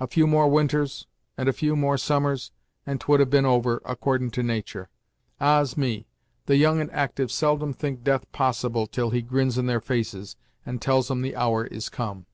A 0.00 0.08
few 0.08 0.26
more 0.26 0.48
winters, 0.48 1.06
and 1.38 1.48
a 1.48 1.52
few 1.52 1.76
more 1.76 1.96
summers, 1.96 2.50
and 2.84 3.00
'twould 3.00 3.20
have 3.20 3.30
been 3.30 3.46
over, 3.46 3.80
accordin' 3.84 4.28
to 4.32 4.42
natur'. 4.42 4.88
Ah's! 5.40 5.76
me, 5.76 6.08
the 6.46 6.56
young 6.56 6.80
and 6.80 6.90
actyve 6.90 7.30
seldom 7.30 7.72
think 7.72 8.02
death 8.02 8.24
possible, 8.32 8.88
till 8.88 9.10
he 9.10 9.22
grins 9.22 9.58
in 9.58 9.66
their 9.66 9.80
faces, 9.80 10.34
and 10.66 10.82
tells 10.82 11.08
'em 11.08 11.22
the 11.22 11.36
hour 11.36 11.66
is 11.66 11.88
come!" 11.88 12.26